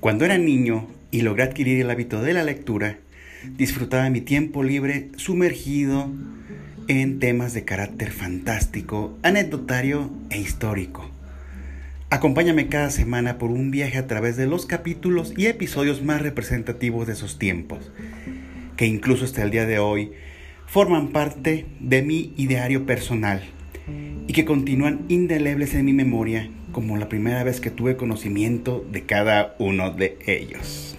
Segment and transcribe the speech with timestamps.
[0.00, 2.98] Cuando era niño y logré adquirir el hábito de la lectura,
[3.56, 6.10] disfrutaba mi tiempo libre sumergido
[6.86, 11.10] en temas de carácter fantástico, anecdotario e histórico.
[12.10, 17.06] Acompáñame cada semana por un viaje a través de los capítulos y episodios más representativos
[17.06, 17.90] de esos tiempos,
[18.76, 20.12] que incluso hasta el día de hoy
[20.66, 23.42] forman parte de mi ideario personal
[24.26, 29.02] y que continúan indelebles en mi memoria como la primera vez que tuve conocimiento de
[29.02, 30.96] cada uno de ellos.